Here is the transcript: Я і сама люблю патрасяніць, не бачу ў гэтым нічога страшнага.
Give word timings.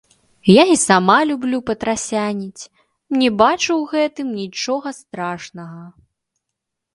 Я 0.51 0.63
і 0.75 0.75
сама 0.83 1.17
люблю 1.31 1.59
патрасяніць, 1.69 2.69
не 3.19 3.29
бачу 3.43 3.69
ў 3.81 3.93
гэтым 3.93 4.33
нічога 4.41 4.89
страшнага. 5.01 5.83